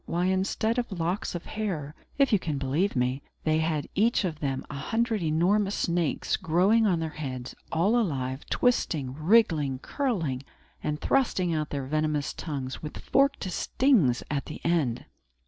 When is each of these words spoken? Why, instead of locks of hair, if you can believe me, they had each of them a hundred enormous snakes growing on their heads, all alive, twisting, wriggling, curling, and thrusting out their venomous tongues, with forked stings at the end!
Why, 0.07 0.25
instead 0.25 0.79
of 0.79 0.91
locks 0.99 1.35
of 1.35 1.45
hair, 1.45 1.93
if 2.17 2.33
you 2.33 2.39
can 2.39 2.57
believe 2.57 2.95
me, 2.95 3.21
they 3.43 3.59
had 3.59 3.87
each 3.93 4.25
of 4.25 4.39
them 4.39 4.65
a 4.67 4.73
hundred 4.73 5.21
enormous 5.21 5.75
snakes 5.75 6.37
growing 6.37 6.87
on 6.87 6.99
their 6.99 7.11
heads, 7.11 7.53
all 7.71 7.95
alive, 7.95 8.43
twisting, 8.49 9.13
wriggling, 9.13 9.77
curling, 9.77 10.41
and 10.83 10.99
thrusting 10.99 11.53
out 11.53 11.69
their 11.69 11.85
venomous 11.85 12.33
tongues, 12.33 12.81
with 12.81 12.97
forked 12.97 13.43
stings 13.51 14.23
at 14.31 14.45
the 14.47 14.59
end! 14.63 15.05